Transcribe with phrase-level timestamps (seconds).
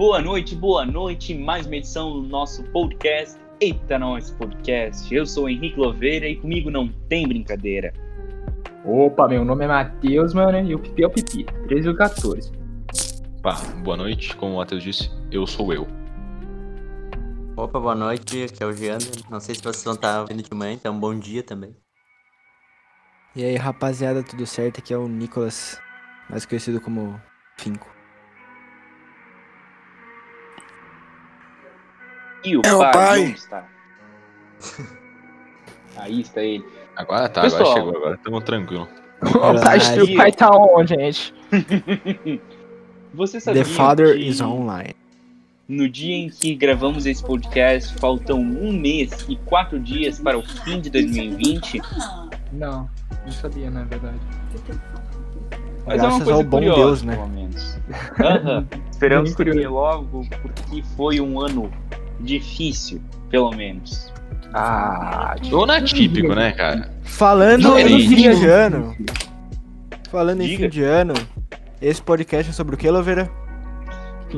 [0.00, 1.34] Boa noite, boa noite.
[1.34, 3.38] Mais uma edição do nosso podcast.
[3.60, 5.14] Eita, nós podcast.
[5.14, 7.92] Eu sou o Henrique Louveira e comigo não tem brincadeira.
[8.82, 12.50] Opa, meu nome é Matheus, mano, e o Pipi é o Pipi, 13 ou 14.
[13.42, 14.34] Pá, boa noite.
[14.36, 15.86] Como o Matheus disse, eu sou eu.
[17.54, 18.96] Opa, boa noite, aqui é o Jean.
[19.28, 21.76] Não sei se vocês vão estar ouvindo de manhã, então bom dia também.
[23.36, 24.78] E aí, rapaziada, tudo certo?
[24.78, 25.78] Aqui é o Nicolas,
[26.30, 27.20] mais conhecido como
[27.58, 27.99] Finco.
[32.44, 33.20] E o É o pai, pai.
[33.22, 33.64] onde está?
[35.96, 36.64] Aí está ele.
[36.96, 37.62] Agora tá, Pessoal.
[37.62, 38.88] agora chegou, agora estamos tranquilo.
[39.20, 40.04] Tá, Caralho.
[40.04, 41.34] o pai tá onde, gente?
[43.12, 44.94] Você sabia The Father que is online.
[45.68, 50.42] no dia em que gravamos esse podcast faltam um mês e quatro dias para o
[50.42, 51.82] fim de 2020?
[52.52, 52.88] Não,
[53.26, 54.16] não sabia, na verdade.
[55.86, 57.16] Mas é Graças uma coisa ao bom curiosa, Deus, né?
[57.16, 57.78] pelo menos.
[58.20, 58.66] Aham.
[58.90, 59.60] Esperamos Bem curioso.
[59.60, 61.70] que logo, porque foi um ano
[62.20, 64.12] difícil, pelo menos.
[64.52, 66.90] Ah, Ou na típico, né, cara?
[67.04, 68.96] Falando em fim de ano,
[70.10, 70.64] falando em Diga.
[70.64, 71.14] fim de ano,
[71.80, 73.30] esse podcast é sobre o que, Louveira?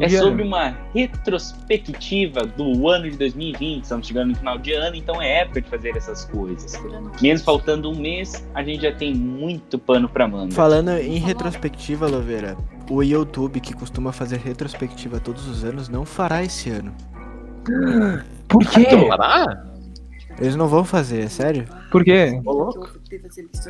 [0.01, 3.83] É sobre uma retrospectiva do ano de 2020.
[3.83, 6.81] Estamos chegando no final de ano, então é época de fazer essas coisas.
[7.21, 10.55] Mesmo faltando um mês, a gente já tem muito pano pra manga.
[10.55, 12.57] Falando em retrospectiva, Louveira,
[12.89, 16.95] o YouTube, que costuma fazer retrospectiva todos os anos, não fará esse ano.
[18.49, 18.87] Por quê?
[20.41, 21.65] Eles não vão fazer, é sério?
[21.91, 22.41] Por quê?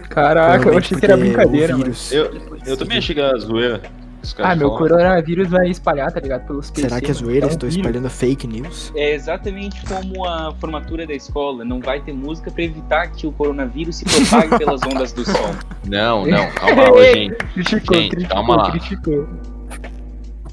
[0.08, 1.92] Caraca, eu achei que era brincadeira, mano.
[2.10, 2.30] Eu,
[2.66, 3.80] eu também achei que era zoeira.
[4.22, 4.78] Os caras Ah, meu falam.
[4.88, 6.46] coronavírus vai espalhar, tá ligado?
[6.46, 6.82] Pelos PC.
[6.88, 7.18] Será que é mano.
[7.26, 7.46] zoeira?
[7.46, 7.74] É um vírus.
[7.76, 8.92] espalhando fake news?
[8.94, 11.64] É exatamente como a formatura da escola.
[11.64, 15.54] Não vai ter música para evitar que o coronavírus se propague pelas ondas do som.
[15.88, 17.34] Não, não, calma lá, gente.
[17.34, 18.70] Criticou, Gente, criticou, calma lá.
[18.70, 19.28] criticou.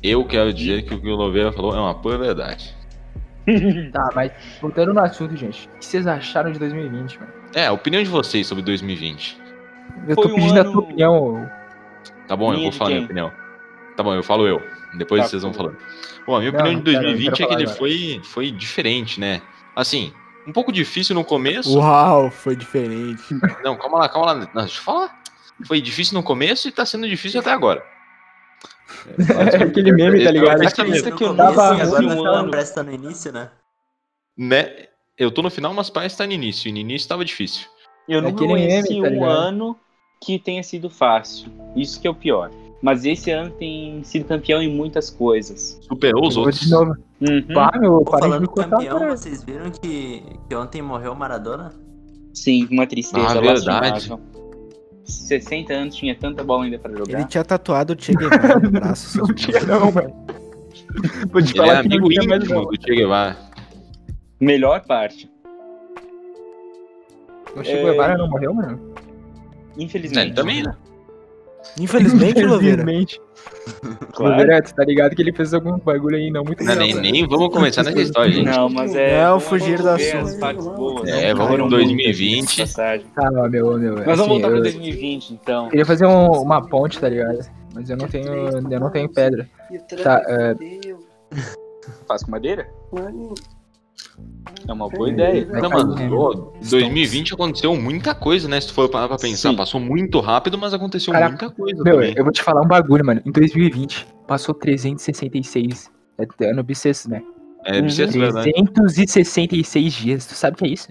[0.02, 2.74] Eu quero dizer que o que o Louveira falou é uma pura verdade.
[3.92, 5.67] Tá, mas voltando no assunto, gente.
[5.75, 7.31] O que vocês acharam de 2020, mano?
[7.53, 9.38] É, a opinião de vocês sobre 2020.
[10.07, 11.51] Eu Foi tô um pedindo a ano- tua opinião.
[12.28, 13.31] Tá bom, eu Minha vou de falar minha opinião.
[13.97, 14.62] Tá bom, eu falo eu.
[14.97, 15.78] Depois Tá, vocês vão falando.
[16.25, 17.78] Bom, a minha Não, opinião de pera, eu 2020 quero é que ele agora.
[17.78, 19.41] foi, foi diferente, né?
[19.75, 20.13] Assim,
[20.47, 21.78] um pouco difícil no começo.
[21.78, 23.24] Uau, foi diferente.
[23.63, 24.35] Não, calma lá, calma lá.
[24.53, 25.19] Não, deixa eu falar.
[25.66, 27.84] Foi difícil no começo e tá sendo difícil até agora.
[29.17, 30.63] É aquele meme, tá ligado?
[30.63, 31.17] Esse Acredita mesmo.
[31.17, 32.51] que eu tava agora um tá- ano.
[32.51, 33.50] parece que tá no início, né?
[34.38, 34.88] Né?
[35.17, 36.69] Eu tô no final, mas parece que tá no início.
[36.69, 37.67] E no início tava difícil.
[38.07, 39.75] Eu não É aquele conheci meme, tá um ano
[40.23, 41.51] que tenha sido fácil.
[41.75, 42.50] Isso que é o pior.
[42.81, 45.77] Mas esse ano tem sido campeão em muitas coisas.
[45.81, 46.61] Superou os outros.
[46.61, 46.95] de novo.
[47.19, 47.45] Uhum.
[47.53, 49.17] Pá, meu, Pô, falando campeão, cara.
[49.17, 51.73] vocês viram que, que ontem morreu o Maradona?
[52.33, 54.09] Sim, uma tristeza Ah, verdade.
[54.09, 54.19] lastimável.
[55.09, 57.20] 60 anos tinha tanta bola ainda pra jogar.
[57.20, 59.09] Ele tinha tatuado o Che Guevara no braço.
[59.09, 60.14] seus Não tinha não, mano.
[61.31, 63.38] Vou te Ele é falar que não amigo íntimo do Che Guevara.
[64.40, 65.30] Melhor parte.
[67.56, 68.94] O Chico Guevara não morreu, mano?
[69.78, 70.31] Infelizmente.
[70.31, 70.75] É, também, né?
[71.80, 72.81] Infelizmente, Louveira.
[72.81, 73.22] Infelizmente.
[74.14, 74.36] Claro.
[74.36, 76.96] Louveira, tu tá ligado que ele fez algum bagulho aí não muito Não, legal, nem,
[76.96, 77.02] né?
[77.12, 78.46] nem vamos começar nessa história, gente.
[78.46, 79.22] Não, mas é.
[79.24, 79.81] Não, vamos fugir
[80.40, 81.08] partes boas.
[81.08, 82.36] É, não vamos em 2020.
[82.36, 83.06] muitas, de passagem.
[83.16, 83.96] Tá, meu, meu.
[83.96, 85.69] Mas vamos assim, voltar pra eu 2020, então.
[85.69, 87.40] queria fazer um- uma ponte, tá ligado?
[87.74, 89.48] Mas eu não tenho, eu não tenho pedra.
[90.03, 90.56] Tá, é,
[92.08, 92.68] Faz com madeira?
[94.68, 95.46] É uma boa ideia.
[95.46, 98.60] Não, mano, ô, 2020 aconteceu muita coisa, né?
[98.62, 99.50] Se tu for parar pra pensar.
[99.50, 99.56] Sim.
[99.56, 102.14] Passou muito rápido, mas aconteceu Cara, muita coisa meu, também.
[102.16, 103.22] eu vou te falar um bagulho, mano.
[103.26, 105.90] Em 2020, passou 366.
[106.42, 107.22] É ano bissexto, né?
[107.66, 108.52] É, bissexto, verdade.
[108.54, 110.26] 366 dias.
[110.26, 110.90] Tu sabe o que é isso?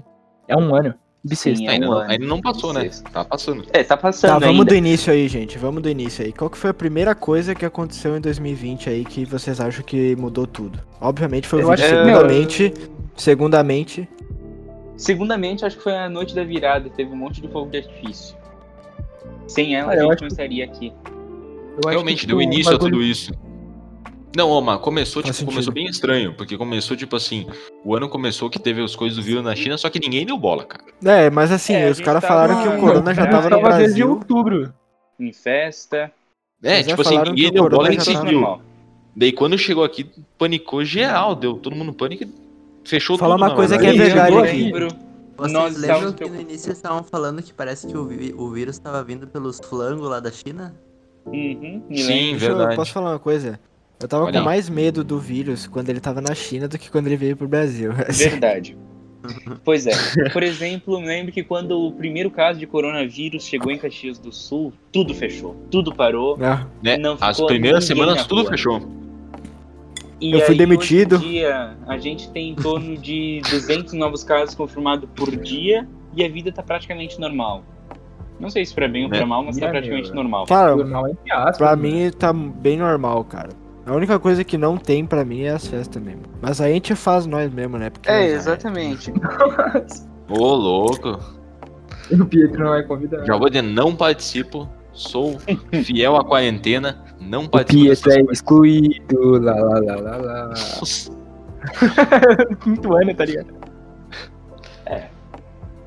[0.49, 0.95] É um ano.
[1.25, 1.59] Bissexto.
[1.59, 2.11] Sim, é Ainda, um não, ano.
[2.11, 2.81] ainda não passou, né?
[2.85, 3.11] Bissexto.
[3.11, 3.65] Tá passando.
[3.73, 4.65] É, tá passando Tá, vamos ainda.
[4.67, 5.59] do início aí, gente.
[5.59, 6.33] Vamos do início aí.
[6.33, 10.15] Qual que foi a primeira coisa que aconteceu em 2020 aí que vocês acham que
[10.17, 10.79] mudou tudo?
[11.01, 11.85] Obviamente foi o Eu vídeo.
[11.85, 14.09] acho que- Segundamente,
[14.97, 16.89] segundamente, acho que foi a noite da virada.
[16.91, 18.37] Teve um monte de fogo de artifício.
[19.47, 20.93] Sem ela, Ah, a gente não que- estaria aqui.
[21.83, 23.33] Eu Realmente, que, deu início a tudo isso.
[24.37, 27.47] Não, ô, mas começou, tipo, começou bem estranho, porque começou, tipo assim,
[27.85, 30.37] o ano começou que teve as coisas do vírus na China, só que ninguém deu
[30.39, 30.85] bola, cara.
[31.05, 33.57] É, mas assim, É, os caras tava- falaram que o corona já Eu tava no
[33.57, 34.11] tava desde Brasil.
[34.11, 34.73] outubro.
[35.19, 36.13] Em festa.
[36.63, 38.23] É, já tipo assim, ninguém que deu bola tava civil.
[38.33, 38.61] normal.
[39.17, 42.27] Daí quando chegou aqui, panicou geral, deu todo mundo pânico e
[42.89, 43.43] fechou Fala tudo.
[43.43, 44.33] uma na coisa que é verdade.
[44.35, 44.57] verdade aqui.
[44.73, 44.89] dezembro,
[45.37, 48.51] Vocês Nós lembram que no início eles estavam falando que parece que o, vi- o
[48.51, 50.75] vírus estava vindo pelos flangos lá da China?
[51.27, 51.89] Uhum, Sim, lembro.
[51.89, 52.77] Deixa eu, verdade.
[52.77, 53.61] posso falar uma coisa?
[54.01, 54.45] Eu tava Olha com aí.
[54.45, 57.47] mais medo do vírus quando ele tava na China do que quando ele veio pro
[57.49, 57.93] Brasil.
[58.11, 58.77] Verdade.
[59.65, 59.93] Pois é.
[60.33, 64.73] Por exemplo, lembro que quando o primeiro caso de coronavírus chegou em Caxias do Sul,
[64.93, 65.57] tudo fechou.
[65.73, 66.39] Tudo parou.
[66.41, 66.97] Ah, Né?
[66.97, 68.81] Não As primeiras semanas na tudo fechou.
[70.21, 71.17] E Eu fui aí, demitido.
[71.17, 75.87] Hoje em dia, a gente tem em torno de 200 novos casos confirmados por dia
[76.15, 77.63] e a vida tá praticamente normal.
[78.41, 79.25] Não sei se pra bem ou pra É.
[79.25, 80.17] mal, mas tá É, praticamente meu.
[80.17, 80.47] normal.
[80.47, 81.57] Cara, Normal entre aspas.
[81.59, 81.83] pra né?
[81.83, 83.49] mim tá bem normal, cara.
[83.87, 86.23] A única coisa que não tem pra mim é as festas mesmo.
[86.43, 87.89] Mas a gente faz nós mesmo, né?
[87.91, 89.11] Porque É, exatamente.
[90.29, 91.19] Ô, louco.
[92.11, 93.27] O Pietro não é convidado.
[93.27, 94.69] Já vou dizer, não participo.
[94.93, 95.39] Sou
[95.85, 97.03] fiel à quarentena.
[97.21, 99.41] Não O Pietro é excluído.
[99.41, 100.55] Lá, lá, lá, lá, lá.
[102.63, 103.59] Quinto ano, tá ligado?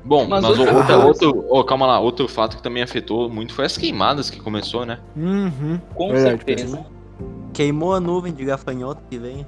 [0.04, 3.30] Bom, Mas mas, outra outra, coisa- outro, oh, calma lá, outro fato que também afetou
[3.30, 4.98] muito foi as queimadas que começou, né?
[5.16, 5.78] Uhum.
[5.94, 6.84] Com Verdade, certeza.
[7.54, 9.46] Queimou a nuvem de gafanhoto que vem.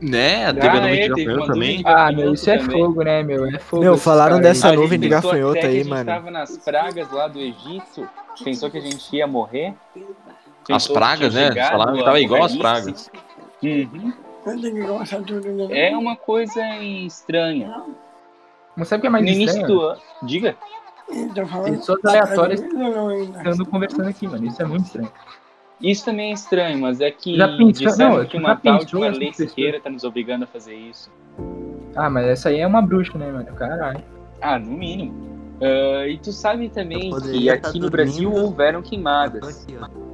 [0.00, 1.82] Né, teve Ah, a nuvem é, de teve gafanhoto também.
[1.84, 2.80] Ah, meu, isso é também.
[2.80, 3.44] fogo, né, meu?
[3.46, 3.82] É fogo.
[3.82, 6.06] Meu, falaram dessa nuvem de gafanhoto aí, a gente mano.
[6.06, 8.08] tava nas pragas lá do Egito,
[8.42, 9.74] pensou que a gente ia morrer.
[10.74, 11.52] As pragas, né?
[11.68, 13.10] Falaram que tava igual as pragas.
[13.62, 14.12] Uhum.
[15.70, 17.82] É uma coisa estranha.
[18.76, 19.66] Mas sabe o que é No mais início estranho?
[19.66, 20.00] do ano.
[20.22, 20.56] Diga.
[21.64, 24.46] Pessoas aleatórias estando conversando aqui, mano.
[24.46, 25.12] Isso é muito estranho.
[25.80, 28.84] Isso também é estranho, mas é que Já pensou- disseram não, que uma tal de
[28.84, 29.36] essas pessoas?
[29.50, 31.10] Siqueira tá nos obrigando a fazer isso.
[31.94, 33.52] Ah, mas essa aí é uma bruxa, né, mano?
[33.54, 34.02] Caralho.
[34.40, 35.56] Ah, no mínimo.
[35.60, 39.64] Ah, e tu sabe também que aqui tá no Brasil houveram queimadas.
[39.64, 40.11] aqui, ó.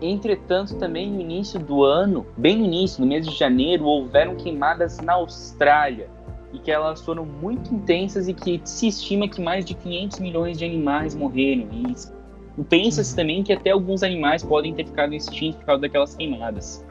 [0.00, 4.98] Entretanto, também no início do ano, bem no início, no mês de janeiro, houveram queimadas
[4.98, 6.08] na Austrália.
[6.52, 10.58] E que elas foram muito intensas e que se estima que mais de 500 milhões
[10.58, 11.66] de animais morreram.
[11.72, 16.84] E pensa-se também que até alguns animais podem ter ficado extintos por causa daquelas queimadas.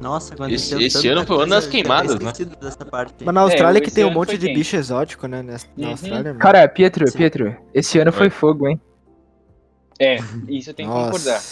[0.00, 2.30] Nossa, aconteceu Esse- esse ano foi o ano das queimadas, né?
[2.30, 3.14] esquecido Dessa parte.
[3.22, 4.56] Mas na Austrália É, que tem um monte de quente.
[4.58, 5.42] bicho exótico, né?
[5.42, 5.90] Na Uhum.
[5.90, 6.38] Austrália, mano.
[6.38, 7.18] Cara, Pietro, Sim.
[7.18, 8.30] Pietro, esse ano foi Oi.
[8.30, 8.80] fogo, hein?
[9.98, 10.16] É,
[10.48, 11.42] isso eu tenho que concordar.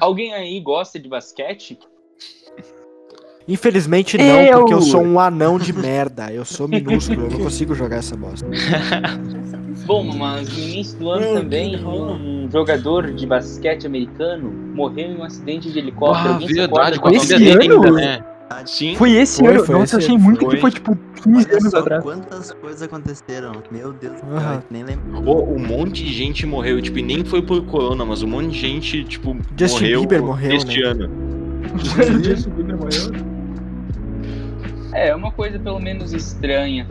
[0.00, 1.78] Alguém aí gosta de basquete?
[3.48, 4.58] Infelizmente não, Eu!
[4.58, 6.32] porque eu sou um anão de merda.
[6.32, 8.46] Eu sou minúsculo, eu não consigo jogar essa bosta.
[9.86, 15.22] Bom, mas no início do ano também, um jogador de basquete americano morreu em um
[15.22, 16.34] acidente de helicóptero.
[16.34, 17.62] Ah, verdade, com a dele ano?
[17.62, 18.35] ainda, né?
[18.64, 18.94] Sim.
[18.96, 19.64] Foi esse Foi, ano.
[19.64, 20.54] foi Nossa, esse eu achei muito Foi.
[20.54, 22.02] que foi tipo 15 Olha anos atrás.
[22.02, 23.52] quantas coisas aconteceram.
[23.70, 24.54] Meu Deus do céu, Aham.
[24.54, 25.22] eu nem lembro.
[25.22, 28.50] Pô, um monte de gente morreu, tipo, e nem foi por corona, mas um monte
[28.50, 30.86] de gente, tipo, Justin morreu, Bieber morreu, este né?
[30.86, 31.10] ano.
[32.24, 33.36] Justin Bieber morreu.
[34.92, 36.86] É, uma coisa pelo menos estranha.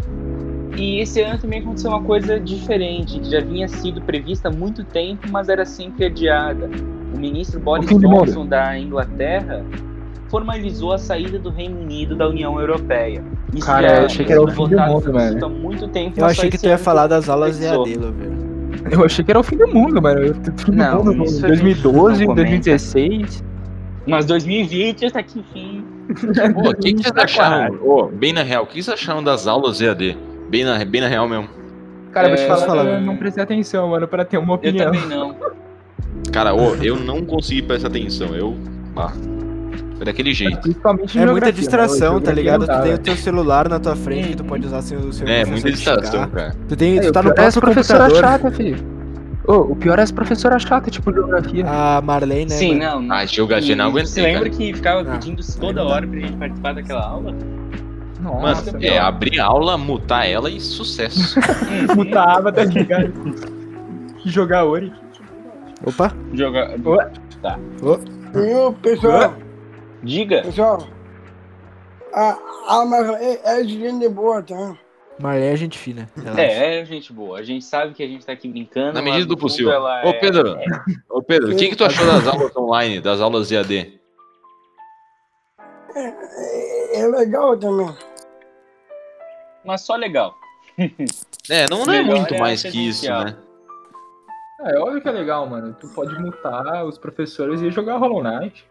[0.77, 4.83] E esse ano também aconteceu uma coisa diferente, que já vinha sido prevista há muito
[4.83, 6.69] tempo, mas era sempre adiada.
[7.13, 8.01] O ministro Boris mundo.
[8.07, 9.65] Johnson da Inglaterra
[10.29, 13.23] formalizou a saída do Reino Unido da União Europeia.
[13.53, 16.19] Isso Cara, já eu achei que era o fim do mundo, Há muito tempo.
[16.19, 17.61] Eu achei que tu ia falar das aulas.
[17.61, 18.45] EAD, velho.
[18.91, 20.19] Eu achei que era o fim do mundo, mano.
[20.21, 22.35] Eu- Fim do Não, mundo isso em a gente 2012, não comenta.
[22.49, 23.43] 2016.
[24.07, 25.83] Mas 2020 já tá aqui, enfim.
[26.53, 27.75] Pô, o que, que vocês acharam?
[27.83, 30.15] Ô, bem na real, o que vocês acharam das aulas EAD?
[30.49, 31.49] Bem na, bem na real mesmo.
[32.11, 33.05] Cara, eu vou te É, falar, fala, eu velho.
[33.05, 34.91] não prestei atenção, mano, pra ter uma Eu opinião.
[34.91, 35.35] também não.
[36.31, 38.35] Cara, ô, eu não consegui prestar atenção.
[38.35, 38.55] Eu.
[38.95, 39.11] Ah,
[39.95, 40.59] foi daquele jeito.
[40.61, 42.61] Principalmente em É muita geografia, distração, tá ligado?
[42.67, 45.13] Tu tem não o teu celular na tua frente que tu pode usar sem o
[45.13, 46.55] seu É, professor muita distração, cara.
[46.67, 47.07] Tu, tem, velho.
[47.07, 48.31] tu tá no é próprio professoras computador.
[48.31, 48.95] chatas, filho.
[49.47, 51.65] Ô, o pior é as professoras chatas, tipo geografia.
[51.67, 52.55] A Marlene, né?
[52.55, 53.11] Sim, não.
[53.11, 54.55] Ah, geografia não Você aguentei, lembra cara.
[54.57, 57.35] que ficava Ah, pedindo toda não hora pra gente participar daquela aula?
[58.21, 61.39] Nossa, Mano, é abrir a aula, mutar ela e sucesso.
[61.95, 63.13] muta a aba, tá ligado?
[64.25, 64.91] Jogar Ori.
[65.85, 66.11] Opa.
[66.33, 66.71] Joga...
[68.33, 69.35] Viu, pessoal?
[70.03, 70.41] Diga.
[70.43, 70.87] Pessoal,
[72.13, 72.37] a
[72.67, 74.77] alma é, é de gente boa, tá?
[75.19, 76.09] Marlene é gente fina.
[76.15, 76.41] relaxa.
[76.41, 77.39] É, é gente boa.
[77.39, 78.93] A gente sabe que a gente tá aqui brincando.
[78.93, 79.71] Na medida do possível.
[79.81, 80.57] Ô, é- Pedro,
[81.09, 83.99] ô, Pedro, o que, que tu achou das aulas online, das aulas EAD?
[85.95, 87.95] É, é legal também.
[89.63, 90.35] Mas só legal.
[91.49, 93.37] É, não, não é muito é a mais que isso, né?
[94.61, 95.75] É óbvio que é legal, mano.
[95.79, 98.65] Tu pode mutar os professores e jogar Hollow Knight.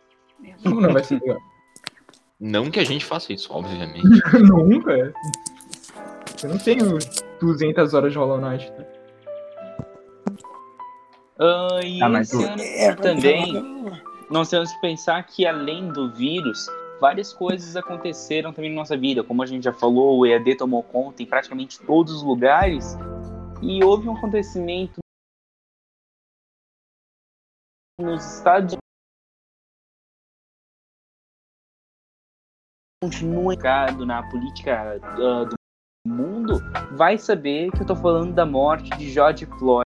[0.62, 1.38] Como não vai ser legal?
[2.40, 4.02] Não que a gente faça isso, obviamente.
[4.42, 5.12] Nunca.
[6.42, 6.98] Eu não tenho
[7.40, 8.70] 200 horas de Hollow Knight.
[8.72, 8.84] tá?
[11.38, 13.52] Ah, e Ah, mas esse ano É, também,
[14.30, 16.66] nós temos que pensar que além do vírus,
[17.00, 19.22] várias coisas aconteceram também na nossa vida.
[19.24, 22.96] Como a gente já falou, o EAD tomou conta em praticamente todos os lugares.
[23.62, 24.98] E houve um acontecimento
[27.98, 28.76] nos Estados
[33.04, 33.54] Continua
[34.06, 35.54] na política ah, do
[36.08, 36.58] mundo,
[36.96, 39.84] vai saber que eu tô falando da morte de George Floyd.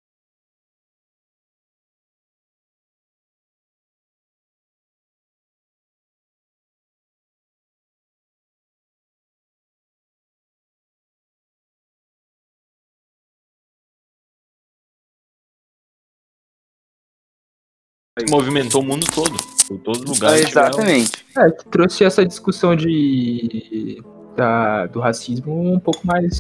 [18.30, 19.34] Movimentou o mundo todo.
[19.68, 20.48] Por todos os lugares.
[20.48, 21.26] tiveram- exatamente.
[21.38, 24.02] É, que trouxe essa discussão de.
[24.36, 26.40] Da, do racismo um pouco mais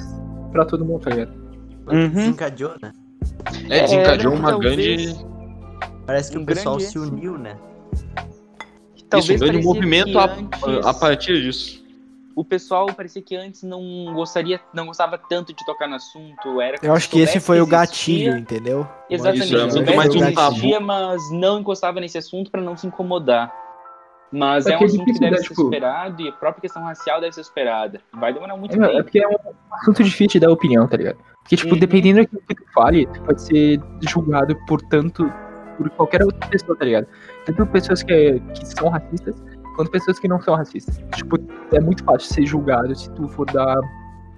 [0.51, 1.31] pra todo mundo, tá ligado?
[1.87, 2.09] Uhum.
[2.09, 2.91] Desencadeou, né?
[3.69, 5.25] É, desencadeou É, uma talvez- grande.
[6.05, 7.55] Parece que Um o pessoal grande se uniu, né?
[9.09, 10.25] Talvez isso, um grande movimento a,
[10.89, 11.82] a partir disso.
[12.35, 16.59] O pessoal parecia que antes não gostaria, não gostava tanto de tocar no assunto.
[16.59, 18.87] Era Eu acho que esse foi o existia- gatilho, entendeu?
[19.09, 19.45] Exatamente.
[19.55, 20.81] Isso, é mais que um tabu.
[20.81, 23.53] mas não encostava nesse assunto pra não se incomodar.
[24.31, 26.27] Mas é, É um que é assunto que difícil, deve né, ser tipo- superado e
[26.29, 28.01] a própria questão racial deve ser superada.
[28.13, 29.03] Vai demorar muito É, é tempo.
[29.03, 29.35] porque é um
[29.75, 31.17] assunto difícil de dar opinião, tá ligado?
[31.43, 31.79] Porque, tipo, Uhum.
[31.79, 35.31] dependendo do que tu fale, tu pode ser julgado por tanto.
[35.75, 37.07] por qualquer outra pessoa, tá ligado?
[37.47, 39.35] Tanto pessoas que, que são racistas,
[39.75, 41.01] quanto pessoas que não são racistas.
[41.15, 41.37] Tipo,
[41.71, 43.77] é muito fácil ser julgado se tu for dar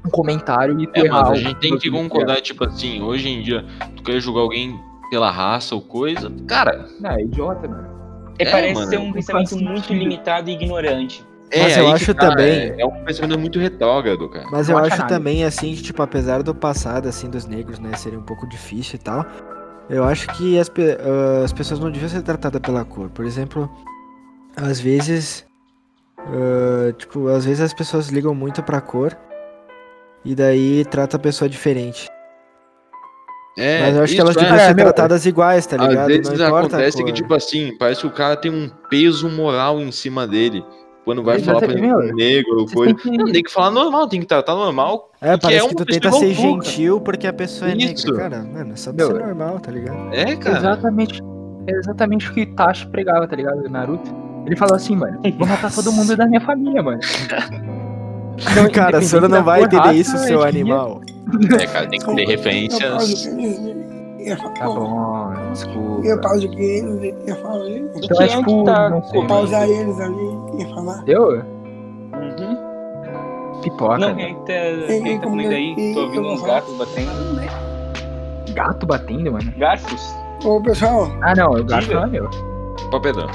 [0.05, 1.21] um comentário e tu É, errar.
[1.23, 3.65] mas a gente tem que concordar, tipo assim, hoje em dia,
[3.95, 7.87] tu quer julgar alguém pela raça ou coisa, cara, Não, é idiota, mano.
[8.37, 11.25] É, É, parece mano, ser um pensamento muito limitado e ignorante.
[11.51, 14.45] é Mas eu aí que acho tá, também- É, é um pensamento muito retrógrado, cara.
[14.51, 17.79] Mas Não eu acha acho também, assim, que, tipo, apesar do passado, assim, dos negros,
[17.79, 19.25] né, serem um pouco difícil e tal,
[19.89, 23.09] eu acho que as, ah, as pessoas não deviam ser tratadas pela cor.
[23.09, 23.69] Por exemplo,
[24.55, 25.45] às vezes,
[26.19, 29.15] ah, tipo, às vezes as pessoas ligam muito pra cor
[30.23, 32.09] e daí trata a pessoa diferente.
[33.57, 34.39] É, Mas eu acho que elas é.
[34.39, 35.99] deviam é, ser meu, tratadas iguais, tá ligado?
[35.99, 39.79] Às vezes não acontece que, tipo assim, parece que o cara tem um peso moral
[39.79, 40.63] em cima dele.
[41.05, 42.93] Quando vai falar pra ele negro ou coisa.
[42.95, 45.11] que- Não, tem que falar normal, tem que tratar normal.
[45.21, 48.07] É, parece é que tu tenta ser gentil porque a pessoa é Isso.
[48.07, 48.29] negra.
[48.29, 50.13] Cara, mano, é só ser normal, tá ligado?
[50.13, 50.57] É, cara.
[50.57, 51.21] Exatamente.
[51.67, 53.69] É exatamente o que Itachi pregava, tá ligado?
[53.69, 54.24] Naruto.
[54.45, 56.99] Ele falou assim, mano, vou matar todo mundo da minha família, mano.
[58.51, 60.99] Então, Cara, a senhora não vai entender raça, isso, seu animal.
[61.57, 62.91] É, cara, tem que ter Eu referências.
[62.91, 63.29] pauso
[64.59, 66.17] Tá bom, Eu desculpa.
[66.21, 67.69] pauso que eles ia falar.
[67.69, 69.11] Então é é tipo, tá não sei.
[69.11, 69.27] comendo?
[69.29, 70.27] Pausar eles ali
[70.59, 71.01] e falar.
[71.05, 71.29] Deu?
[71.31, 72.65] Uhum.
[73.61, 73.97] Pipoca.
[73.99, 74.53] Não, quem que tá,
[74.87, 75.93] quem tá comendo aí?
[75.93, 77.11] Tô ouvindo uns gatos batendo.
[78.53, 79.53] Gato batendo, mano.
[79.57, 80.13] Garfos?
[80.43, 81.95] Ô pessoal, Ah, não, o gato Diga.
[81.95, 82.29] não é meu.
[82.91, 83.27] Papedão.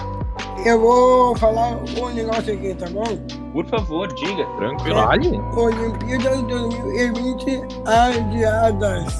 [0.66, 3.04] Eu vou falar um negócio aqui, tá bom?
[3.52, 4.44] Por favor, diga.
[4.56, 4.94] Tranquilo.
[4.96, 5.40] Vale?
[5.56, 9.14] Olimpíadas 2020 adiadas.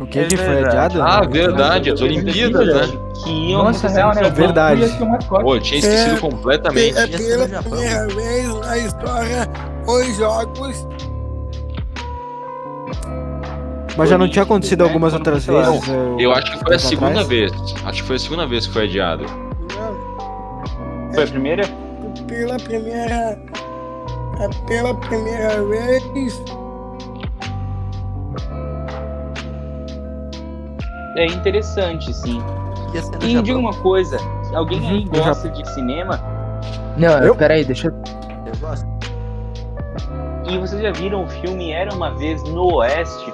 [0.00, 1.02] O que É que foi adiado?
[1.02, 2.98] Ah, Não, verdade, as Olimpíadas, né?
[3.24, 4.30] Que iam Nossa, real, no né?
[4.30, 4.98] Verdade.
[5.28, 6.96] Pô, eu tinha esquecido É, completamente.
[6.98, 9.48] É pela primeira vez na história,
[9.88, 10.86] os jogos
[13.98, 14.84] Mas já não tinha acontecido né?
[14.88, 15.88] algumas Quando outras vezes?
[15.88, 17.26] eu- Eu acho que foi a segunda atrás?
[17.28, 17.52] vez.
[17.84, 19.24] Acho que foi a segunda vez que foi adiado.
[19.24, 21.62] né, Foi a primeira?
[22.26, 23.38] pela primeira
[24.40, 26.04] é pela primeira vez
[31.16, 32.40] É interessante, sim.
[32.94, 32.98] E
[33.32, 33.42] Japão.
[33.42, 34.16] diga uma coisa,
[34.54, 36.20] alguém aí Uhum, gosta de cinema?
[36.96, 37.34] Não, Eu?
[37.34, 37.92] peraí, deixa eu.
[38.46, 38.86] Eu gosto.
[40.48, 43.32] E vocês já viram o filme Era Uma Vez no Oeste?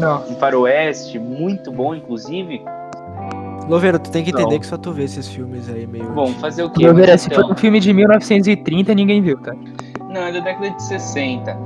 [0.00, 0.22] Não.
[0.28, 2.62] Um faroeste, muito bom, inclusive.
[3.68, 4.58] Louveiro, tu tem que entender Não.
[4.58, 6.10] que só tu vê esses filmes aí meio.
[6.10, 6.90] Bom, fazer o quê?
[6.90, 7.52] Mas se foi então?
[7.52, 9.54] um filme de 1930, ninguém viu, tá?
[10.08, 11.56] Não, é da década de 60.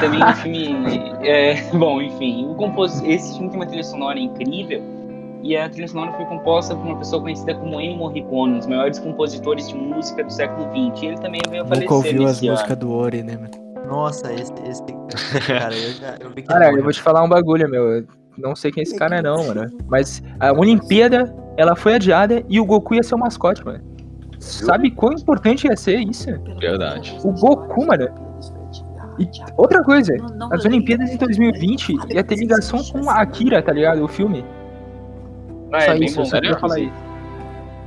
[0.00, 1.12] Também um filme.
[1.22, 3.02] é, bom, enfim, o compos...
[3.02, 4.82] esse filme tem uma trilha sonora incrível.
[5.42, 8.66] E a trilha sonora foi composta por uma pessoa conhecida como Ennio Morricone, um dos
[8.66, 11.02] maiores compositores de música do século XX.
[11.02, 13.67] E ele também veio a Nunca falecer ouviu as músicas do Ori, né, mano?
[13.88, 14.82] Nossa, esse, esse.
[15.46, 16.16] Cara, eu já.
[16.20, 17.90] Eu vi que Cara, ele eu vou te falar um bagulho, meu.
[17.90, 19.68] Eu não sei quem é esse cara não, mano.
[19.88, 23.82] Mas a Olimpíada, ela foi adiada e o Goku ia ser o mascote, mano.
[24.38, 26.26] Sabe quão importante ia ser isso?
[26.60, 27.18] Verdade.
[27.24, 28.08] O Goku, mano.
[29.18, 30.14] E outra coisa,
[30.52, 34.04] as Olimpíadas de 2020 ia ter ligação com a Akira, tá ligado?
[34.04, 34.44] O filme.
[35.72, 36.22] Ah, só é bem isso, bom.
[36.22, 36.94] eu só queria falar isso.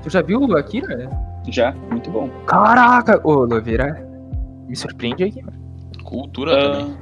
[0.04, 1.10] Tu já viu o Akira?
[1.48, 2.30] Já, muito bom.
[2.46, 3.22] Caraca!
[3.24, 4.06] Ô, Loveira,
[4.68, 5.61] me surpreende aqui, mano.
[6.04, 6.98] Cultura Ah, também.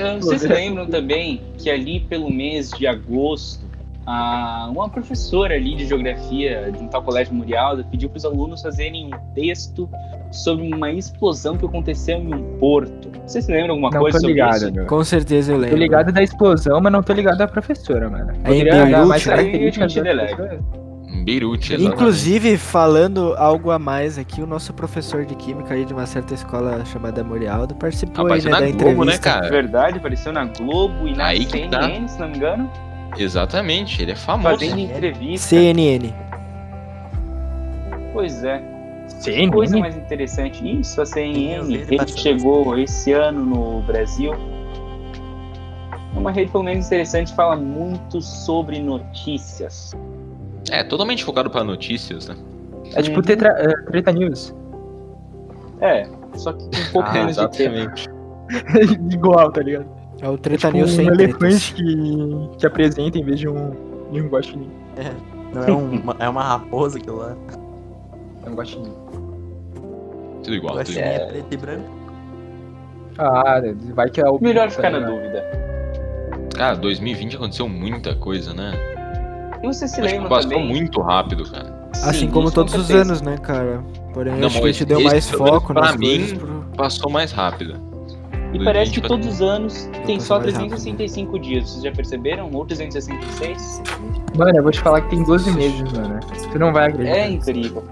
[0.00, 3.64] ah, vocês se lembram também que ali pelo mês de agosto,
[4.06, 8.60] a- uma professora ali de geografia de um tal colégio Murialda pediu para os alunos
[8.62, 9.88] fazerem um texto
[10.32, 13.10] sobre uma explosão que aconteceu em um porto.
[13.26, 14.72] Vocês se lembram alguma Não coisa tô sobre ligado, isso?
[14.72, 14.86] meu.
[14.86, 15.78] Com certeza eu Tô lembro.
[15.78, 18.32] ligado da explosão, mas não tô ligado da professora, mano.
[18.44, 20.58] É Beirute, mais né?
[21.24, 21.94] Beirute, exatamente.
[21.94, 26.34] Inclusive, falando algo a mais aqui, o nosso professor de química aí de uma certa
[26.34, 29.18] escola chamada Morialdo participou aí, né, na da Globo, né, entrevista.
[29.20, 29.48] cara?
[29.50, 31.82] Verdade, apareceu na Globo e na Aí que tá.
[31.82, 32.70] CNN, se não me engano,
[33.18, 34.58] Exatamente, ele é famoso.
[34.58, 35.48] fazendo entrevista.
[35.48, 36.12] CNN.
[38.12, 38.62] Pois é.
[39.08, 40.80] Sim, Coisa mais interessante.
[40.80, 44.32] Isso, a CNN, ele chegou esse ano no Brasil.
[46.14, 49.92] É uma rede pelo menos interessante, fala muito sobre notícias.
[50.70, 52.36] É, totalmente focado para notícias, né?
[52.94, 53.22] É tipo Uhum.
[53.22, 54.54] tetra, é, Treta News.
[55.80, 57.74] É, só que com um pouco Ah, menos de tempo.
[57.76, 58.08] exatamente.
[59.14, 59.86] Igual, tá ligado?
[60.20, 63.70] É o Treta tipo, News um sem elefante que, que apresenta em vez de um,
[64.12, 64.70] de um guaxinim.
[65.54, 67.36] Não é, um, é uma raposa aquilo lá.
[68.46, 68.92] É um guaxinim.
[70.44, 71.14] Tudo igual, achei igual.
[71.14, 71.90] é preto e branco.
[73.18, 73.60] Ah,
[73.94, 74.38] vai que é o.
[74.40, 75.20] Melhor ficar na tá ligado?
[75.22, 75.44] dúvida.
[76.56, 78.72] Cara, 2020 aconteceu muita coisa, né?
[79.62, 80.68] E você se lembra passou também?
[80.68, 81.82] muito rápido, cara.
[81.92, 83.10] Assim Sim, como todos os certeza.
[83.10, 83.84] anos, né, cara?
[84.12, 86.64] Porém, Não, acho que a gente deu esse, mais foco pra nas mim, coisas pro...
[86.76, 87.74] Passou mais rápido.
[88.52, 90.70] E parece que 2020 todos os anos tem só mais rápido.
[90.70, 91.70] 365 dias.
[91.70, 92.50] Vocês já perceberam?
[92.52, 93.82] Ou 366?
[94.36, 96.20] Mano, eu vou te falar que tem 12 meses, mano.
[96.50, 97.16] Tu não vai acreditar.
[97.18, 97.84] É incrível.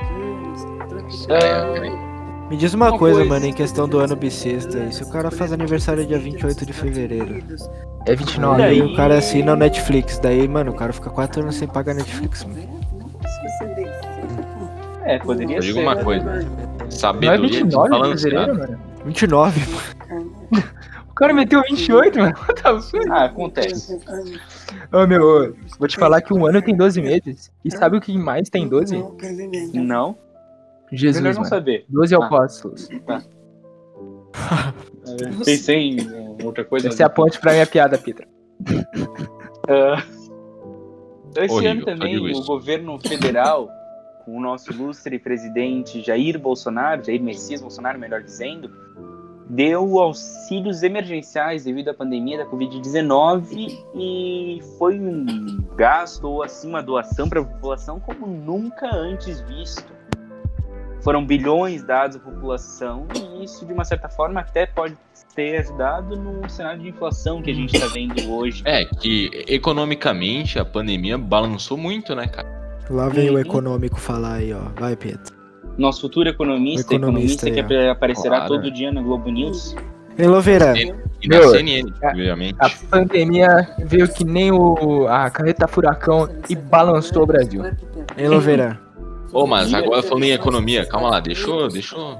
[1.28, 2.09] É,
[2.50, 3.30] Me diz uma, Uma coisa, coisa.
[3.33, 4.92] mano, em questão do ano bissexto aí.
[4.92, 7.42] Se o cara faz aniversário dia 28 de fevereiro,
[8.07, 8.62] É 29.
[8.62, 11.69] aí daí- o cara assina o Netflix, daí, mano, o cara fica 4 anos sem
[11.69, 12.80] pagar Netflix, mano.
[15.04, 15.69] É, poderia eu ser.
[15.69, 16.25] digo uma coisa.
[16.25, 18.54] Não é Sabedoria 29 de fevereiro, desbalanceada.
[18.54, 18.78] mano?
[19.04, 19.61] 29,
[21.09, 22.35] O cara meteu 28, mano.
[22.49, 23.11] What the fuck?
[23.11, 24.00] Ah, acontece.
[24.92, 27.50] Ô, meu, vou te falar que um ano tem 12 meses.
[27.64, 29.04] E sabe o que mais tem 12?
[29.75, 30.16] Não?
[30.92, 31.49] Jesus, Melhor não mano.
[31.50, 31.85] saber.
[31.88, 32.25] 12 Ah.
[32.26, 32.88] apóstolos.
[35.44, 36.88] Pensei em outra coisa.
[36.88, 38.26] Essa é a ponte pra minha piada, Peter.
[39.68, 40.02] Ah,
[41.37, 42.44] esse Horrível, ano também o isso.
[42.44, 43.68] governo federal,
[44.25, 48.70] com o nosso ilustre presidente Jair Bolsonaro, Jair Messias Bolsonaro, melhor dizendo,
[49.49, 55.25] deu auxílios emergenciais devido à pandemia da Covid-19 e foi um
[55.76, 60.00] gasto ou assim uma doação para a população como nunca antes visto.
[61.02, 64.97] Foram bilhões dados à população e isso, de uma certa forma, até pode
[65.34, 68.63] ter ajudado no cenário de inflação que a gente está vendo hoje.
[68.67, 72.49] É, que economicamente a pandemia balançou muito, né, cara?
[72.91, 73.39] Lá vem o Uhum.
[73.39, 74.60] econômico falar aí, ó.
[74.78, 75.39] Vai, Pedro.
[75.78, 78.54] nosso futuro economista, O economista economista, aí, que aparecerá Claro.
[78.56, 79.75] todo dia na Globo News.
[80.19, 80.75] Loveira?
[80.76, 82.56] E na Meu, CNN, obviamente.
[82.58, 87.63] A pandemia veio que nem o, a carreta furacão e balançou o Brasil.
[88.19, 88.78] Loveira?
[89.32, 92.19] Ô, mas agora falando em economia, calma lá, deixa eu, deixa eu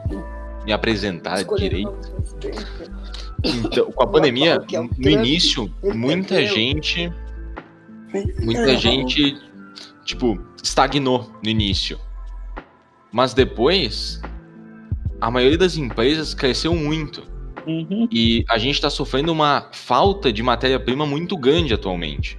[0.65, 1.93] me apresentar direito.
[3.43, 4.59] Então, com a pandemia,
[4.99, 7.13] no início, muita gente,
[8.43, 9.37] muita gente,
[10.05, 11.99] tipo, estagnou no início.
[13.11, 14.21] Mas depois,
[15.21, 17.23] a maioria das empresas cresceu muito.
[17.67, 18.09] Uhum.
[18.11, 22.39] E a gente está sofrendo uma falta de matéria-prima muito grande atualmente.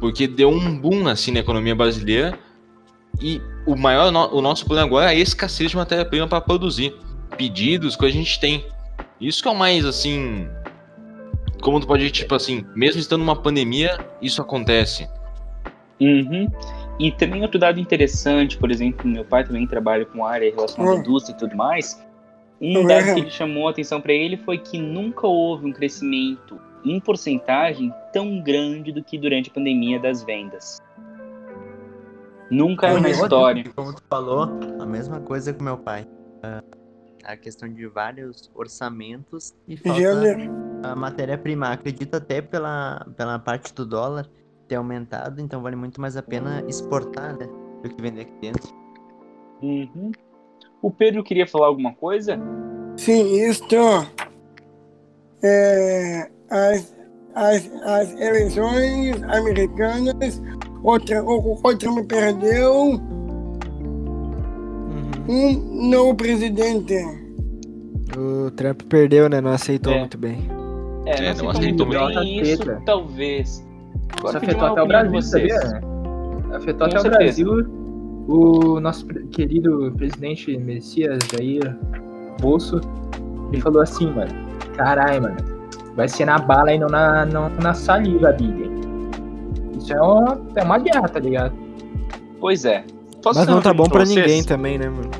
[0.00, 2.38] Porque deu um boom assim na economia brasileira
[3.20, 6.94] e o maior no- o nosso problema agora é a escassez de matéria-prima para produzir.
[7.36, 8.66] Pedidos que a gente tem.
[9.20, 10.48] Isso que é o mais assim.
[11.62, 15.08] Como tu pode, tipo assim, mesmo estando numa pandemia, isso acontece.
[16.00, 16.48] Uhum.
[16.98, 21.00] E também outro dado interessante, por exemplo, meu pai também trabalha com área relacionada à
[21.00, 22.02] indústria e tudo mais.
[22.60, 26.60] Um dado que ele chamou a atenção para ele foi que nunca houve um crescimento
[26.84, 30.80] em porcentagem tão grande do que durante a pandemia das vendas.
[32.52, 33.64] Nunca na outra, história.
[33.74, 34.42] Como tu falou,
[34.78, 36.06] a mesma coisa com meu pai.
[36.42, 36.62] Ah,
[37.24, 40.00] a questão de vários orçamentos e falta
[40.82, 41.68] a matéria-prima.
[41.72, 44.28] Acredito até pela, pela parte do dólar
[44.68, 47.48] ter aumentado, então vale muito mais a pena exportar, né?
[47.82, 48.70] Do que vender aqui dentro.
[49.62, 50.12] Uhum.
[50.82, 52.38] O Pedro queria falar alguma coisa?
[52.98, 53.76] Sim, isto.
[55.42, 56.94] É, as,
[57.34, 60.42] as, as eleições americanas,
[60.82, 63.00] outra, o o Trump perdeu,
[65.28, 65.28] Uhum.
[65.28, 66.94] um novo presidente.
[68.16, 69.40] O Trump perdeu, né?
[69.40, 69.98] Não aceitou É.
[70.00, 70.38] muito bem.
[71.06, 73.48] É, É, não não aceitou muito bem isso, talvez.
[73.48, 73.66] Isso
[74.18, 75.52] Agora, pedir afetou até o Brasil, vocês.
[75.54, 75.80] sabia?
[76.54, 77.10] Afetou Com até o certeza.
[77.44, 77.82] Brasil.
[78.28, 81.76] O nosso querido presidente Messias Jair
[82.40, 82.80] Bolso,
[83.52, 84.30] ele falou assim, mano.
[84.76, 85.36] Caralho, mano.
[85.96, 88.70] Vai ser na bala e não na, não na saliva, Biden.
[89.82, 91.54] Isso é uma, é uma guerra, tá ligado?
[92.40, 92.84] Pois é.
[93.22, 94.08] Posso Mas não tá bom vocês?
[94.16, 95.10] ninguém também, né, mano?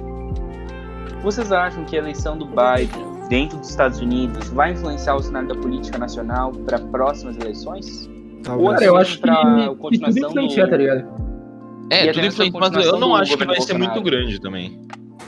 [1.23, 5.49] Vocês acham que a eleição do Biden dentro dos Estados Unidos vai influenciar o cenário
[5.49, 8.11] da política nacional para próximas eleições?
[8.43, 8.71] Talvez.
[8.73, 10.99] Cara, eu acho que, pra que tudo continuação influencia, do- tá ligado?
[11.91, 13.93] E É, até tudo influencia, mas eu não acho que vai ser Bolsonaro.
[13.93, 14.81] muito grande também.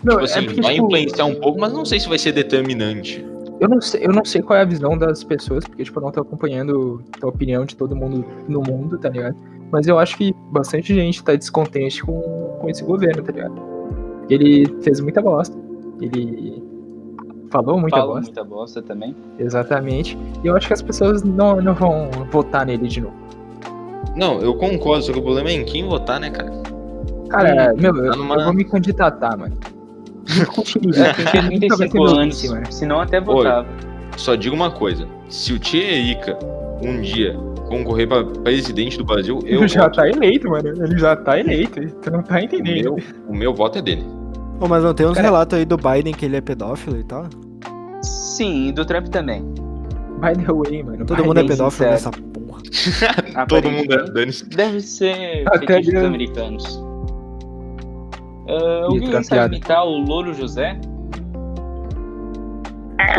[0.02, 2.18] Não, Tipo assim, é porque, vai tipo, influenciar um pouco, mas não sei se vai
[2.18, 3.24] ser determinante.
[3.64, 6.02] Eu não, sei, eu não sei qual é a visão das pessoas, porque tipo, eu
[6.04, 9.34] não tô acompanhando a opinião de todo mundo no mundo, tá ligado?
[9.72, 12.20] Mas eu acho que bastante gente tá descontente com,
[12.60, 13.54] com esse governo, tá ligado?
[14.28, 15.56] Ele fez muita bosta.
[15.98, 16.62] Ele
[17.50, 18.22] falou muita Fala bosta.
[18.26, 19.16] muita bosta também.
[19.38, 20.18] Exatamente.
[20.42, 23.16] E eu acho que as pessoas não, não vão votar nele de novo.
[24.14, 26.52] Não, eu concordo, só que o problema é em quem votar, né, cara?
[27.30, 29.56] Cara, meu, eu, tá numa- eu vou me candidatar, mano.
[30.94, 32.66] É, tem que ter 35 anos, mano.
[32.72, 33.66] senão até votava.
[34.16, 36.38] Só digo uma coisa: se o Tiririca
[36.82, 37.34] um dia
[37.68, 39.96] concorrer pra presidente do Brasil, eu Ele já voto.
[39.96, 40.68] tá eleito, mano.
[40.68, 41.80] Ele já tá eleito.
[42.02, 42.94] Tu não tá o, entendendo.
[42.94, 42.96] meu,
[43.28, 44.04] o meu voto é dele.
[44.58, 47.04] Pô, mas não tem uns Cara- relatos aí do Biden que ele é pedófilo e
[47.04, 47.26] tal?
[48.02, 49.42] Sim, e do Trump também.
[50.20, 51.04] By the way, mano.
[51.04, 51.90] Todo vai mundo é pedófilo sincero.
[51.90, 53.44] nessa porra.
[53.48, 54.04] Todo mundo é.
[54.10, 54.48] Dane-se.
[54.48, 56.84] Deve ser Até fetiche dos americanos.
[58.48, 60.78] Ah, alguém outra sabe imitar o Louro José?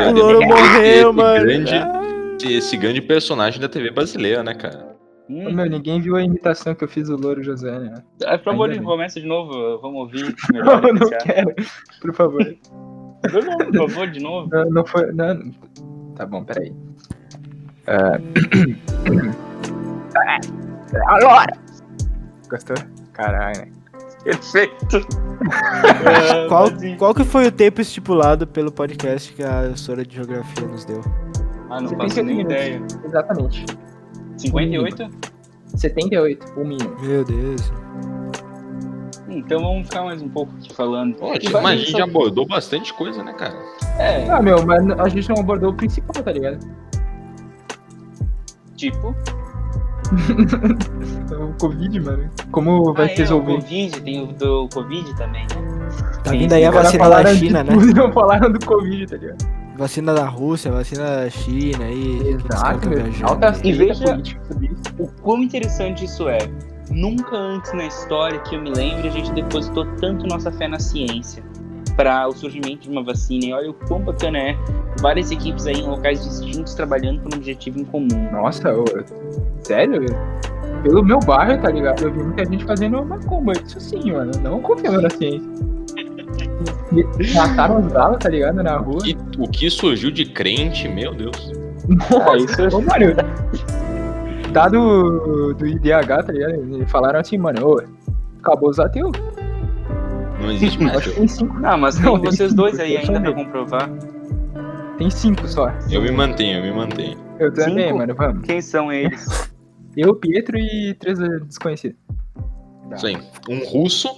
[0.07, 1.45] O louro morreu, mano.
[1.45, 2.01] Grande, Ah.
[2.49, 4.95] esse, grande personagem da TV brasileira, né, cara?
[5.29, 7.93] Hum, Meu, ninguém viu a imitação que eu fiz do Louro José, né?
[8.25, 9.79] ah, por favor, começa de novo.
[9.81, 10.81] Vamos ouvir Não, melhor.
[10.81, 11.23] não esse cara.
[11.25, 11.55] quero.
[12.01, 12.55] Por favor.
[13.33, 14.49] Não, não, por favor, de novo.
[14.51, 15.11] Não, não foi.
[15.13, 15.51] Não.
[16.15, 16.71] Tá bom, peraí.
[17.87, 18.19] Ah.
[21.07, 21.53] Agora!
[22.49, 22.75] Gostou?
[23.13, 23.67] Caralho, né?
[24.25, 25.07] Perfeito.
[25.51, 30.67] Ah, Qual, qual que foi o tempo estipulado pelo podcast que a professora de geografia
[30.67, 31.01] nos deu?
[31.69, 32.81] Ah, não faço nem ideia.
[33.05, 33.65] Exatamente.
[34.37, 35.09] 58?
[35.77, 36.95] 78, o mínimo.
[37.01, 37.71] Meu Deus.
[39.29, 41.15] Então vamos ficar mais um pouco aqui falando.
[41.17, 43.55] Poxa, vai mas a gente só- já abordou bastante coisa, né, cara?
[43.99, 46.59] É, Ah, meu, mas a gente não abordou o principal, tá ligado?
[48.75, 49.15] tipo.
[51.35, 52.29] O Covid, mano.
[52.51, 53.53] Como vai ah, se é, resolver?
[53.53, 55.43] O Covid, tem o do Covid também.
[55.43, 55.87] né?
[56.23, 57.73] Tá vindo aí a vacina da China, né?
[57.95, 59.45] Não falaram do Covid, tá ligado?
[59.77, 62.29] Vacina da Rússia, vacina da China aí.
[62.29, 62.89] Exato,
[63.23, 63.53] Alta.
[63.63, 64.83] E veja- política sobre isso.
[64.99, 66.39] O quão interessante isso é.
[66.91, 70.79] Nunca antes na história que eu me lembre a gente depositou tanto nossa fé na
[70.79, 71.43] ciência
[71.95, 73.45] para o surgimento de uma vacina.
[73.45, 74.57] E olha o quão bacana é
[74.99, 78.31] várias equipes aí em locais distintos trabalhando por um objetivo em comum.
[78.31, 78.85] Nossa, ô,
[79.61, 80.05] sério?
[80.83, 82.03] Pelo meu bairro, tá ligado?
[82.03, 83.53] Eu vi muita gente fazendo macumba.
[83.53, 84.31] Isso sim, mano.
[84.41, 85.49] Não confiando na ciência.
[87.35, 88.61] Mataram os galos, tá ligado?
[88.61, 88.99] Na rua.
[89.05, 91.51] E o que surgiu de crente, meu Deus.
[92.27, 93.15] Ah, isso eu Ô, mano,
[94.51, 96.53] dado do IDH, tá ligado?
[96.53, 97.81] Eles falaram assim, mano, ô,
[98.39, 99.11] acabou os ateus.
[100.45, 100.97] Não existe mais.
[100.97, 101.59] Acho que tem cinco.
[101.59, 103.89] Não, mas tem Não, tem vocês dois aí ainda pra comprovar.
[104.97, 105.69] Tem cinco só.
[105.91, 107.17] Eu me mantenho, eu me mantenho.
[107.39, 107.97] Eu também, Cinco?
[107.97, 108.45] mano, vamos.
[108.45, 109.53] Quem são eles?
[109.97, 111.97] Eu, Pietro e três desconhecidos.
[112.93, 113.17] Isso aí.
[113.49, 114.09] Um russo,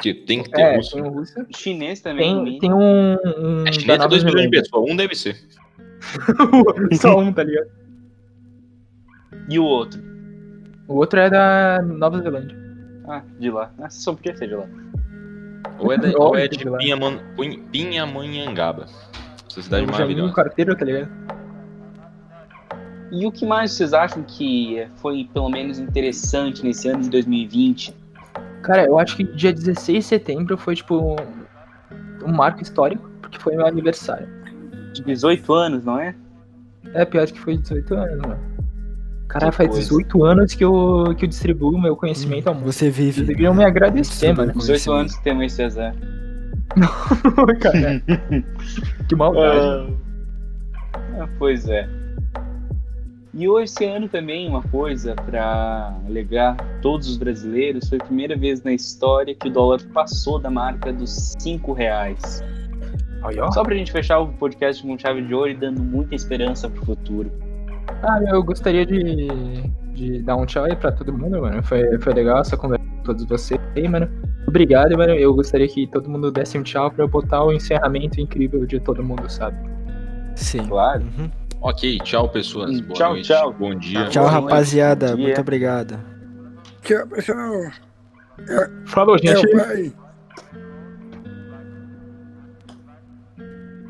[0.00, 0.94] que tem que ter É, russo.
[0.94, 1.34] tem um russo.
[1.56, 2.44] Chinês também.
[2.44, 3.12] Tem, tem um.
[3.14, 5.36] um A da China é Nova 2 milhões de pessoas, um deve ser.
[7.00, 7.68] Só um, tá ligado?
[9.48, 10.00] E o outro?
[10.88, 12.56] O outro é da Nova Zelândia.
[13.08, 13.72] Ah, de lá.
[13.80, 14.66] Ah, só podia ser de lá.
[15.82, 16.64] Ou é, Óbvio ou é de de.
[16.70, 18.86] Pinhaman, Pin- Pinhamonhangaba.
[19.54, 20.30] Vi maravilhosa.
[20.30, 21.10] um carteiro, tá ligado?
[23.10, 27.94] E o que mais vocês acham que foi, pelo menos, interessante nesse ano de 2020?
[28.62, 31.16] Cara, eu acho que dia 16 de setembro foi, tipo, um,
[32.26, 34.26] um marco histórico, porque foi meu aniversário.
[34.94, 36.14] De 18 anos, não é?
[36.94, 38.51] É, pior que foi 18 anos, mano.
[39.32, 39.88] Caralho, Que faz coisa.
[39.88, 42.70] 18 anos que eu, que eu distribuo meu conhecimento ao mundo.
[42.70, 43.12] Você vive.
[43.12, 44.52] Vocês deveriam me agradecer, mano.
[44.52, 45.94] 18 anos que temos César.
[47.60, 48.02] Cara,
[49.08, 49.94] que maldade.
[51.18, 51.88] Ah, pois é.
[53.32, 58.36] E hoje, esse ano também, uma coisa para alegar todos os brasileiros, foi a primeira
[58.36, 62.44] vez na história que o dólar passou da marca dos 5 reais.
[63.54, 66.84] Só pra gente fechar o podcast com chave de ouro e dando muita esperança pro
[66.84, 67.32] futuro.
[68.02, 69.28] Ah, eu gostaria de,
[69.94, 71.62] de dar um tchau aí pra todo mundo, mano.
[71.62, 74.08] Foi, foi legal essa conversa com todos vocês aí, mano.
[74.48, 75.12] Obrigado, mano.
[75.12, 78.80] Eu gostaria que todo mundo desse um tchau pra eu botar o encerramento incrível de
[78.80, 79.56] todo mundo, sabe?
[80.34, 80.66] Sim.
[80.66, 81.02] Claro.
[81.18, 81.30] Uhum.
[81.60, 82.80] Ok, tchau, pessoas.
[82.80, 83.26] Boa Tchau, noite.
[83.28, 83.52] tchau.
[83.52, 84.08] Bom dia.
[84.08, 85.08] Tchau, Boa rapaziada.
[85.08, 85.22] noite.
[85.22, 85.96] Muito obrigado.
[86.82, 87.52] Tchau, pessoal.
[88.86, 89.94] Falou, É gente.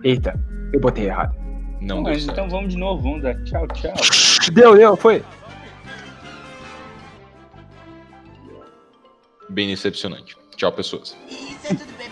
[0.05, 0.39] Eita,
[0.73, 1.35] eu botei errado.
[1.83, 2.33] Não deu Mas certo.
[2.33, 3.93] então vamos de novo, vamos dar tchau, tchau.
[4.53, 5.23] Deu, deu, foi.
[9.49, 10.37] Bem decepcionante.
[10.57, 11.17] Tchau, pessoas.
[11.29, 12.12] Isso é tudo, bebê.